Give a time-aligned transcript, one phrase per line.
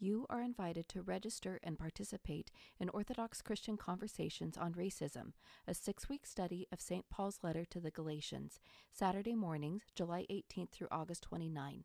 [0.00, 5.32] You are invited to register and participate in Orthodox Christian Conversations on Racism,
[5.66, 7.10] a six week study of St.
[7.10, 8.60] Paul's letter to the Galatians,
[8.92, 11.82] Saturday mornings, July 18th through August 29,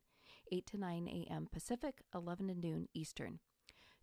[0.52, 1.47] 8 to 9 a.m.
[1.52, 3.39] Pacific, 11 to noon Eastern.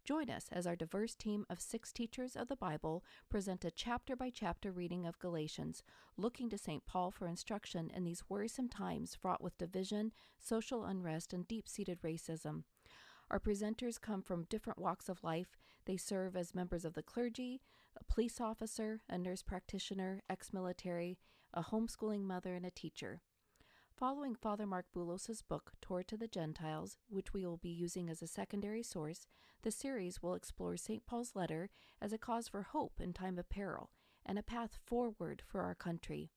[0.03, 4.17] Join us as our diverse team of six teachers of the Bible present a chapter
[4.17, 5.85] by chapter reading of Galatians,
[6.17, 6.85] looking to St.
[6.85, 12.03] Paul for instruction in these worrisome times fraught with division, social unrest, and deep seated
[12.03, 12.65] racism.
[13.31, 15.57] Our presenters come from different walks of life.
[15.85, 17.61] They serve as members of the clergy,
[17.97, 21.17] a police officer, a nurse practitioner, ex military,
[21.55, 23.21] a homeschooling mother, and a teacher.
[23.97, 28.21] Following Father Mark Boulos's book, Toward to the Gentiles, which we will be using as
[28.21, 29.27] a secondary source,
[29.63, 31.07] the series will explore St.
[31.07, 31.69] Paul's letter
[32.01, 33.91] as a cause for hope in time of peril
[34.27, 36.31] and a path forward for our country.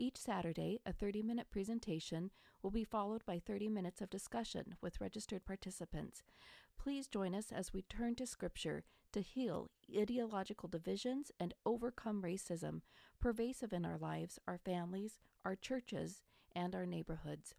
[0.00, 2.30] Each Saturday, a 30 minute presentation
[2.62, 6.22] will be followed by 30 minutes of discussion with registered participants.
[6.82, 12.80] Please join us as we turn to Scripture to heal ideological divisions and overcome racism
[13.20, 16.22] pervasive in our lives, our families, our churches,
[16.56, 17.54] and our neighborhoods.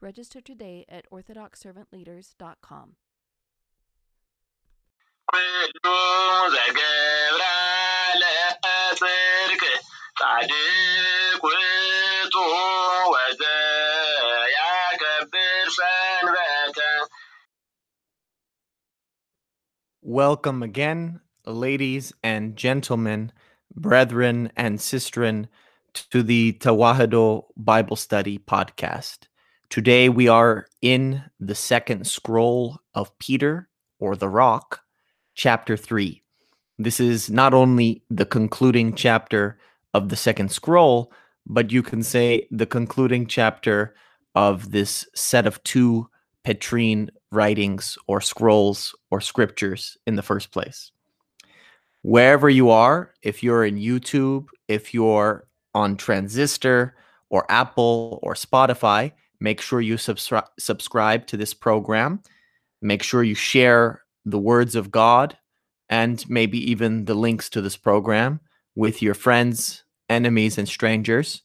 [0.00, 2.94] Register today at orthodoxservantleaders.com.
[20.04, 23.30] Welcome again, ladies and gentlemen,
[23.72, 25.46] brethren and sistren,
[26.10, 29.28] to the Tewahedo Bible Study podcast.
[29.70, 33.68] Today we are in the second scroll of Peter,
[34.00, 34.80] or the Rock,
[35.36, 36.20] chapter 3.
[36.80, 39.56] This is not only the concluding chapter
[39.94, 41.12] of the second scroll,
[41.46, 43.94] but you can say the concluding chapter
[44.34, 46.08] of this set of two
[46.42, 50.90] Petrine writings or scrolls or scriptures in the first place.
[52.02, 56.96] Wherever you are, if you're in YouTube, if you're on Transistor
[57.30, 62.20] or Apple or Spotify, make sure you subscri- subscribe to this program.
[62.80, 65.36] Make sure you share the words of God
[65.88, 68.40] and maybe even the links to this program
[68.74, 71.42] with your friends, enemies, and strangers.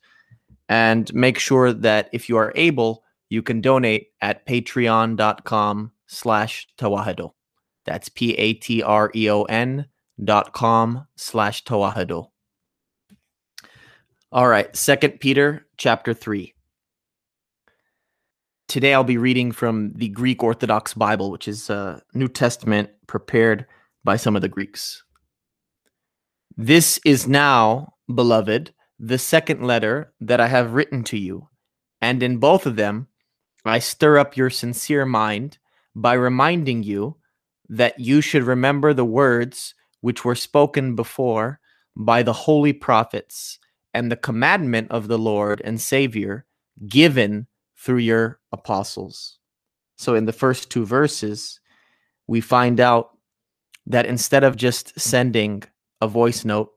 [0.69, 7.33] And make sure that if you are able, you can donate at patreon.com slash tewahedo.
[7.85, 9.85] That's P-A-T-R-E-O-N
[10.23, 12.29] dot com slash tewahedo.
[14.31, 16.53] All right, Second Peter chapter 3.
[18.67, 23.65] Today I'll be reading from the Greek Orthodox Bible, which is a New Testament prepared
[24.03, 25.03] by some of the Greeks.
[26.57, 31.47] This is now, beloved, the second letter that I have written to you,
[32.01, 33.07] and in both of them
[33.69, 35.57] I stir up your sincere mind
[35.95, 37.17] by reminding you
[37.69, 41.59] that you should remember the words which were spoken before
[41.95, 43.59] by the holy prophets
[43.93, 46.45] and the commandment of the Lord and Savior
[46.87, 49.39] given through your apostles.
[49.97, 51.59] So, in the first two verses,
[52.27, 53.17] we find out
[53.87, 55.63] that instead of just sending
[56.01, 56.71] a voice note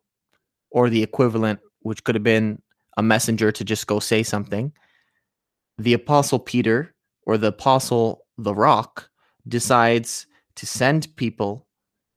[0.70, 2.62] or the equivalent, which could have been
[2.96, 4.72] a messenger to just go say something,
[5.82, 6.94] the apostle Peter
[7.26, 9.08] or the apostle the rock
[9.48, 10.26] decides
[10.56, 11.66] to send people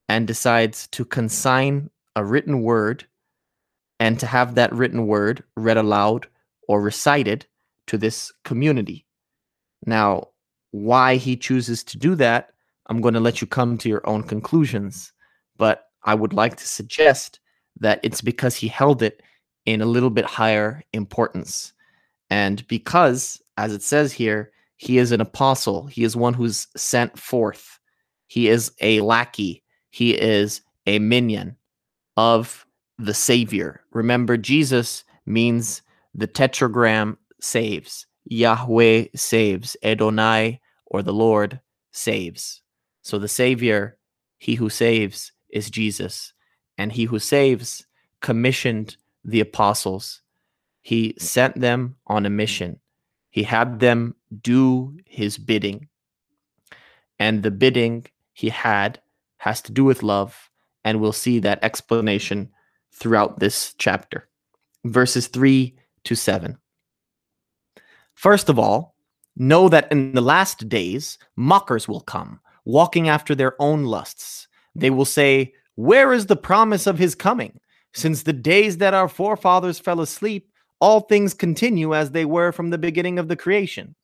[0.09, 3.05] and decides to consign a written word
[3.99, 6.27] and to have that written word read aloud
[6.67, 7.45] or recited
[7.87, 9.05] to this community.
[9.85, 10.29] Now,
[10.71, 12.49] why he chooses to do that,
[12.87, 15.13] I'm going to let you come to your own conclusions.
[15.57, 17.39] But I would like to suggest
[17.79, 19.21] that it's because he held it
[19.65, 21.71] in a little bit higher importance.
[22.29, 27.17] And because, as it says here, he is an apostle, he is one who's sent
[27.17, 27.79] forth,
[28.27, 31.55] he is a lackey, he is a minion
[32.17, 32.65] of
[32.97, 33.81] the Savior.
[33.91, 35.81] Remember, Jesus means
[36.13, 38.05] the tetragram saves.
[38.25, 39.75] Yahweh saves.
[39.83, 41.59] Adonai, or the Lord,
[41.91, 42.61] saves.
[43.01, 43.97] So the Savior,
[44.37, 46.33] he who saves, is Jesus.
[46.77, 47.85] And he who saves
[48.21, 50.21] commissioned the apostles.
[50.81, 52.79] He sent them on a mission.
[53.33, 54.13] He had them
[54.43, 55.87] do his bidding.
[57.17, 59.01] And the bidding he had
[59.37, 60.51] has to do with love.
[60.85, 62.51] And we'll see that explanation
[62.93, 64.29] throughout this chapter.
[64.85, 66.59] Verses 3 to 7.
[68.13, 68.95] First of all,
[69.35, 74.47] know that in the last days, mockers will come, walking after their own lusts.
[74.75, 77.59] They will say, Where is the promise of his coming?
[77.93, 80.52] Since the days that our forefathers fell asleep,
[80.83, 83.95] all things continue as they were from the beginning of the creation.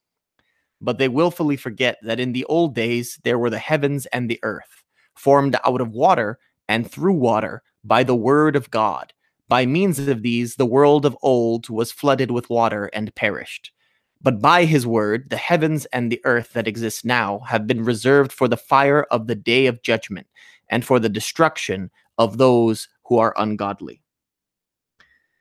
[0.81, 4.39] but they willfully forget that in the old days there were the heavens and the
[4.43, 4.83] earth,
[5.15, 6.39] formed out of water
[6.69, 9.13] and through water by the word of God.
[9.49, 13.73] By means of these, the world of old was flooded with water and perished.
[14.21, 18.31] But by his word, the heavens and the earth that exist now have been reserved
[18.31, 20.27] for the fire of the day of judgment
[20.69, 24.01] and for the destruction of those who are ungodly.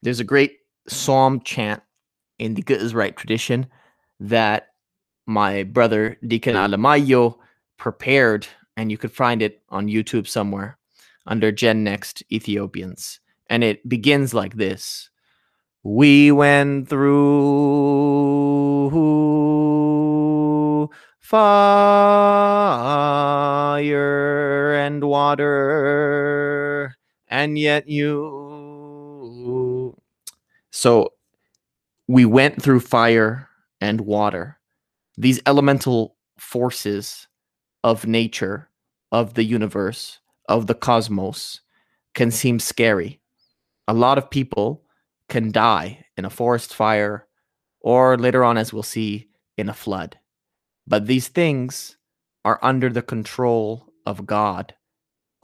[0.03, 0.53] There's a great
[0.89, 1.83] psalm chant
[2.39, 3.67] in the Good is Right tradition
[4.21, 4.69] that
[5.27, 7.37] my brother Deacon Alamayo
[7.77, 8.47] prepared,
[8.77, 10.79] and you could find it on YouTube somewhere
[11.27, 13.21] under Gen Next Ethiopians.
[13.51, 15.11] And it begins like this
[15.83, 17.29] We went through
[21.21, 21.55] fire
[24.75, 26.97] and water,
[27.29, 28.18] and yet you.
[30.79, 31.15] So
[32.07, 33.49] we went through fire
[33.81, 34.61] and water
[35.17, 37.27] these elemental forces
[37.83, 38.71] of nature,
[39.11, 41.63] of the universe, of the cosmos
[42.15, 43.21] can seem scary.
[43.89, 44.85] A lot of people
[45.29, 47.27] can die in a forest fire
[47.81, 49.27] or later on, as we'll see,
[49.57, 50.17] in a flood.
[50.87, 51.97] But these things
[52.45, 54.75] are under the control of God,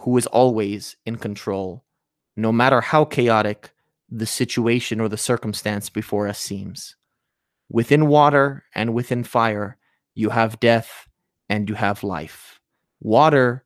[0.03, 1.85] who is always in control,
[2.37, 3.74] no matter how chaotic
[4.11, 6.97] the situation or the circumstance before us seems.
[7.69, 9.79] Within water and within fire,
[10.15, 11.09] you have death
[11.49, 12.61] and you have life.
[13.01, 13.65] Water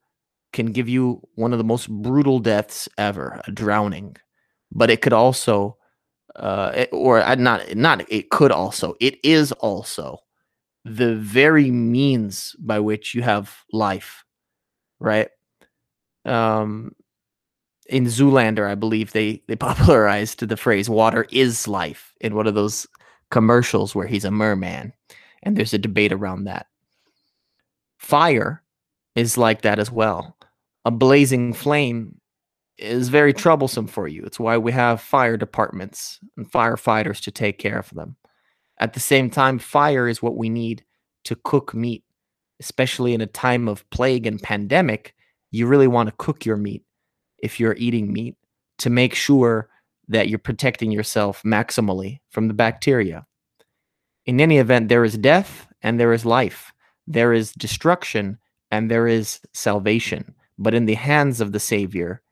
[0.52, 4.16] can give you one of the most brutal deaths ever, a drowning,
[4.72, 5.76] but it could also,
[6.36, 10.18] uh, it, or uh, not, not, it could also, it is also
[10.84, 14.24] the very means by which you have life,
[15.00, 15.28] right?
[16.24, 16.92] Um,
[17.88, 22.54] in Zoolander, I believe they they popularized the phrase "water is life" in one of
[22.54, 22.86] those
[23.30, 24.92] commercials where he's a merman,
[25.42, 26.66] and there's a debate around that.
[27.98, 28.62] Fire
[29.14, 30.36] is like that as well.
[30.84, 32.20] A blazing flame
[32.78, 34.22] is very troublesome for you.
[34.22, 38.16] It's why we have fire departments and firefighters to take care of them.
[38.78, 40.84] At the same time, fire is what we need
[41.24, 42.04] to cook meat,
[42.60, 45.14] especially in a time of plague and pandemic.
[45.50, 46.84] You really want to cook your meat
[47.38, 48.36] if you're eating meat
[48.78, 49.68] to make sure
[50.08, 53.26] that you're protecting yourself maximally from the bacteria.
[54.26, 56.72] In any event, there is death and there is life,
[57.06, 58.38] there is destruction
[58.70, 60.34] and there is salvation.
[60.58, 62.22] But in the hands of the Savior,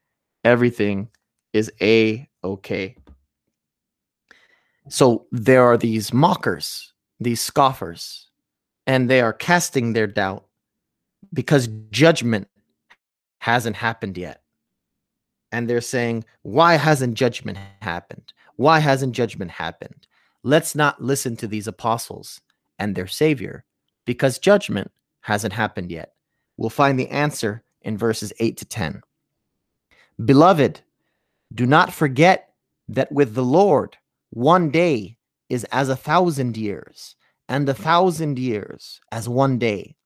[0.44, 1.08] everything
[1.52, 2.96] is a okay.
[4.88, 8.28] So there are these mockers, these scoffers,
[8.86, 10.46] and they are casting their doubt
[11.32, 12.48] because judgment
[13.38, 14.42] hasn't happened yet
[15.56, 18.34] and they're saying, Why hasn't judgment happened?
[18.56, 20.06] Why hasn't judgment happened?
[20.42, 22.42] Let's not listen to these apostles
[22.78, 23.64] and their Savior
[24.04, 24.92] because judgment
[25.22, 26.12] hasn't happened yet.
[26.58, 29.00] We'll find the answer in verses 8 to 10.
[30.22, 30.82] Beloved,
[31.54, 32.50] do not forget
[32.88, 33.96] that with the Lord,
[34.28, 35.16] one day
[35.48, 37.16] is as a thousand years,
[37.48, 39.96] and a thousand years as one day.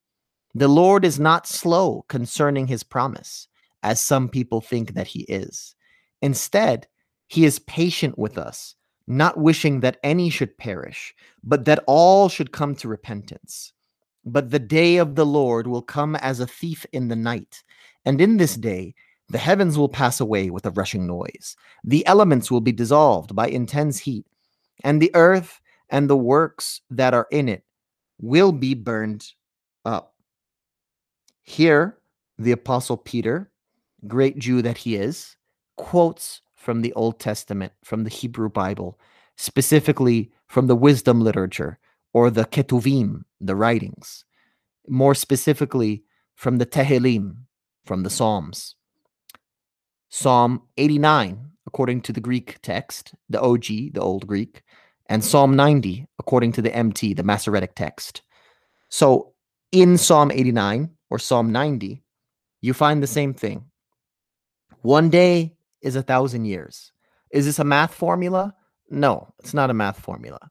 [0.54, 3.48] The Lord is not slow concerning his promise
[3.82, 5.74] as some people think that he is.
[6.22, 6.86] Instead,
[7.28, 8.74] he is patient with us,
[9.06, 13.72] not wishing that any should perish, but that all should come to repentance.
[14.24, 17.62] But the day of the Lord will come as a thief in the night,
[18.04, 18.94] and in this day
[19.30, 23.46] the heavens will pass away with a rushing noise, the elements will be dissolved by
[23.48, 24.26] intense heat,
[24.82, 27.64] and the earth and the works that are in it
[28.20, 29.32] will be burned
[29.84, 30.14] up.
[31.42, 31.98] Here,
[32.38, 33.49] the Apostle Peter
[34.06, 35.36] great Jew that he is,
[35.76, 38.98] quotes from the Old Testament, from the Hebrew Bible,
[39.36, 41.78] specifically from the wisdom literature
[42.12, 44.24] or the Ketuvim, the writings,
[44.88, 46.02] more specifically
[46.34, 47.36] from the Tehillim,
[47.84, 48.74] from the Psalms.
[50.08, 54.62] Psalm 89, according to the Greek text, the OG, the Old Greek,
[55.06, 58.22] and Psalm 90, according to the MT, the Masoretic text.
[58.88, 59.32] So
[59.72, 62.02] in Psalm 89 or Psalm 90,
[62.60, 63.69] you find the same thing.
[64.82, 66.92] One day is a thousand years.
[67.30, 68.54] Is this a math formula?
[68.90, 70.50] No, it's not a math formula.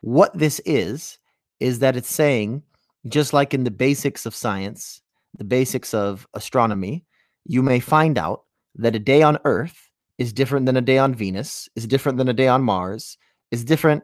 [0.00, 1.18] What this is,
[1.60, 2.62] is that it's saying,
[3.06, 5.02] just like in the basics of science,
[5.36, 7.04] the basics of astronomy,
[7.44, 11.14] you may find out that a day on Earth is different than a day on
[11.14, 13.18] Venus, is different than a day on Mars,
[13.50, 14.02] is different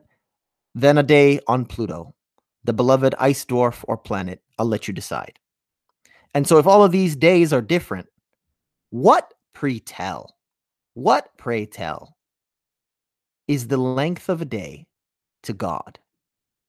[0.75, 2.15] than a day on Pluto,
[2.65, 4.43] the beloved ice dwarf or planet.
[4.59, 5.39] I'll let you decide.
[6.35, 8.07] And so, if all of these days are different,
[8.91, 10.37] what pre-tell?
[10.93, 12.19] What, pray tell,
[13.49, 14.87] is the length of a day
[15.45, 15.99] to God?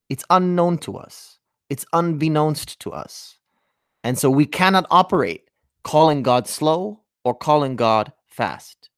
[0.08, 1.38] It's unknown to us.
[1.70, 3.38] it's unbeknownst to us.
[4.04, 5.50] And so we cannot operate
[5.84, 8.90] calling God slow or calling God fast.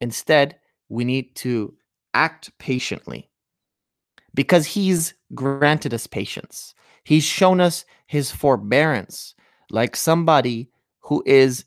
[0.00, 0.56] Instead,
[0.88, 1.74] we need to
[2.14, 3.30] act patiently
[4.34, 6.74] because He's granted us patience.
[7.04, 9.34] He's shown us His forbearance,
[9.70, 11.64] like somebody who is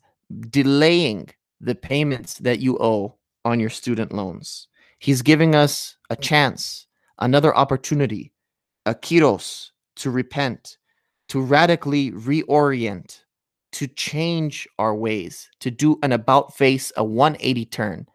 [0.48, 1.30] delaying
[1.62, 3.14] the payments that you owe
[3.44, 4.68] on your student loans.
[4.98, 6.86] He's giving us a chance,
[7.18, 8.32] another opportunity,
[8.84, 10.78] a kairos to repent,
[11.28, 13.20] to radically reorient,
[13.72, 18.06] to change our ways, to do an about face, a 180 turn,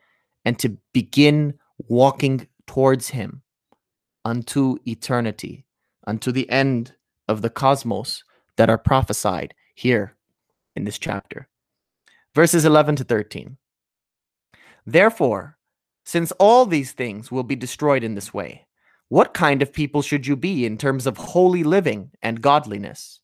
[0.46, 1.54] and to begin
[1.90, 3.42] walking towards Him
[4.24, 5.66] unto eternity,
[6.06, 6.94] unto the end
[7.28, 8.24] of the cosmos
[8.58, 10.16] that are prophesied here
[10.76, 11.48] in this chapter.
[12.38, 13.58] Verses 11 to 13.
[14.86, 15.58] Therefore,
[16.06, 18.68] since all these things will be destroyed in this way,
[19.10, 23.22] what kind of people should you be in terms of holy living and godliness?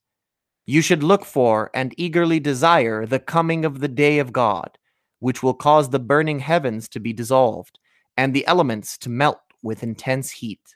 [0.65, 4.79] You should look for and eagerly desire the coming of the day of God,
[5.19, 7.77] which will cause the burning heavens to be dissolved
[8.17, 10.75] and the elements to melt with intense heat.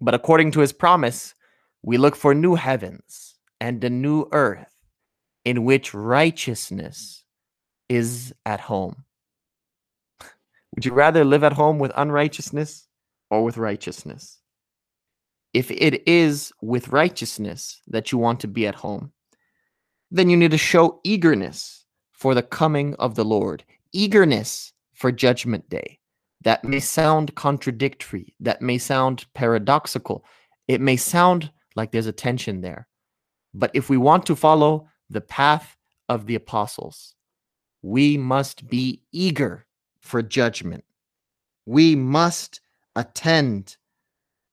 [0.00, 1.36] But according to his promise,
[1.80, 4.74] we look for new heavens and a new earth
[5.44, 7.21] in which righteousness
[7.92, 9.04] is at home.
[10.74, 12.88] Would you rather live at home with unrighteousness
[13.30, 14.38] or with righteousness?
[15.52, 19.12] If it is with righteousness that you want to be at home,
[20.10, 25.68] then you need to show eagerness for the coming of the Lord, eagerness for judgment
[25.68, 25.98] day.
[26.40, 30.24] That may sound contradictory, that may sound paradoxical,
[30.66, 32.88] it may sound like there's a tension there.
[33.52, 35.76] But if we want to follow the path
[36.08, 37.14] of the apostles,
[37.82, 39.66] we must be eager
[40.00, 40.84] for judgment.
[41.66, 42.60] We must
[42.94, 43.76] attend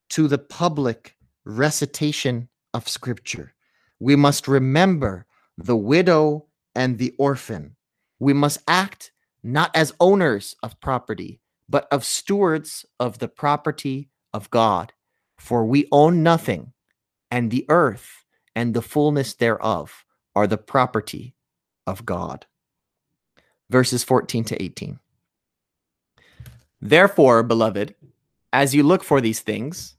[0.09, 3.53] to the public recitation of Scripture.
[3.99, 5.25] We must remember
[5.57, 7.75] the widow and the orphan.
[8.19, 9.11] We must act
[9.43, 14.93] not as owners of property, but of stewards of the property of God.
[15.37, 16.73] For we own nothing,
[17.31, 20.03] and the earth and the fullness thereof
[20.35, 21.35] are the property
[21.87, 22.45] of God.
[23.69, 24.99] Verses 14 to 18.
[26.81, 27.95] Therefore, beloved,
[28.51, 29.95] as you look for these things,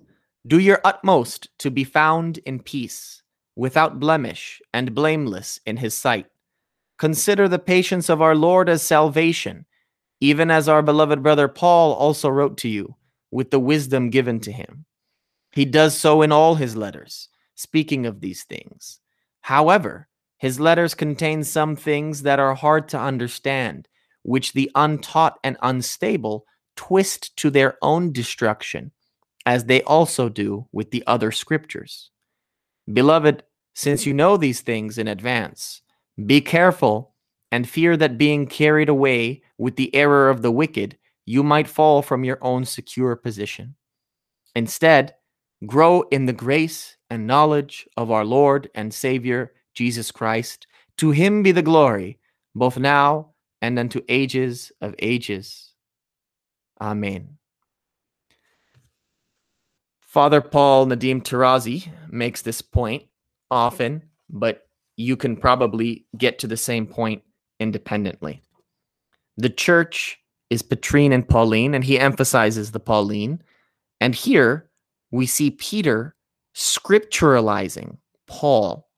[0.47, 3.23] do your utmost to be found in peace,
[3.55, 6.27] without blemish and blameless in his sight.
[6.99, 9.67] Consider the patience of our Lord as salvation,
[10.21, 12.97] even as our beloved brother Paul also wrote to you,
[13.31, 14.85] with the wisdom given to him.
[15.53, 19.01] He does so in all his letters, speaking of these things.
[19.41, 20.09] However,
[20.41, 23.87] his letters contain some things that are hard to understand,
[24.23, 28.91] which the untaught and unstable twist to their own destruction,
[29.45, 32.11] as they also do with the other scriptures.
[32.91, 33.43] Beloved,
[33.75, 35.83] since you know these things in advance,
[36.25, 37.15] be careful
[37.53, 42.01] and fear that being carried away with the error of the wicked, you might fall
[42.01, 43.75] from your own secure position.
[44.57, 45.15] Instead,
[45.67, 50.67] grow in the grace and knowledge of our Lord and Savior, Jesus Christ.
[50.99, 52.19] To him be the glory,
[52.55, 55.73] both now and unto ages of ages.
[56.81, 57.39] Amen.
[60.01, 63.05] Father Paul Nadim Tarazi makes this point
[63.51, 67.23] often, but you can probably get to the same point
[67.61, 68.43] independently.
[69.37, 70.19] The church
[70.51, 73.43] is Petrine and Pauline, and he emphasizes the Pauline.
[74.01, 74.69] And here
[75.11, 76.17] we see Peter
[76.55, 78.90] scripturalizing Paul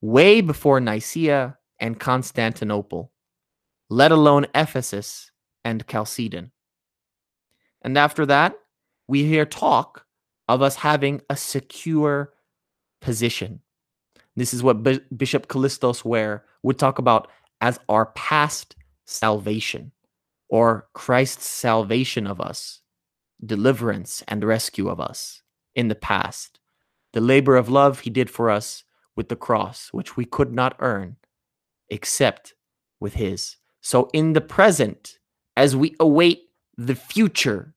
[0.00, 3.12] way before Nicaea and Constantinople,
[3.88, 5.30] let alone Ephesus
[5.64, 6.52] and Chalcedon.
[7.82, 8.54] And after that,
[9.08, 10.04] we hear talk
[10.48, 12.32] of us having a secure
[13.00, 13.60] position.
[14.36, 17.28] This is what B- Bishop Kallistos Ware would talk about
[17.60, 18.76] as our past
[19.06, 19.92] salvation
[20.48, 22.80] or Christ's salvation of us,
[23.44, 25.42] deliverance and rescue of us
[25.74, 26.60] in the past.
[27.12, 28.84] The labor of love he did for us
[29.16, 31.16] with the cross, which we could not earn
[31.88, 32.54] except
[33.00, 33.56] with his.
[33.80, 35.18] So in the present,
[35.56, 36.42] as we await
[36.76, 37.74] the future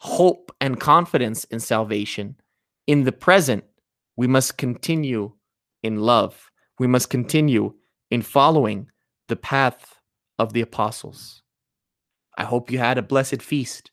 [0.00, 2.36] hope and confidence in salvation.
[2.86, 3.64] In the present,
[4.16, 5.32] we must continue
[5.82, 6.50] in love.
[6.78, 7.74] We must continue
[8.10, 8.88] in following
[9.28, 10.00] the path
[10.38, 11.42] of the apostles.
[12.38, 13.90] I hope you had a blessed feast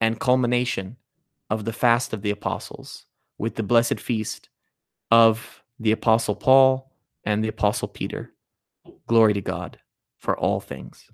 [0.00, 0.96] and culmination
[1.50, 3.04] of the fast of the apostles
[3.38, 4.48] with the blessed feast
[5.12, 6.90] of the apostle Paul
[7.24, 8.32] and the apostle Peter.
[9.06, 9.78] Glory to God
[10.18, 11.04] for all things.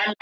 [0.00, 0.20] Allah